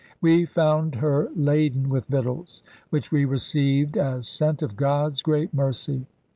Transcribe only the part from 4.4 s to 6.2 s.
of God's great mercy.'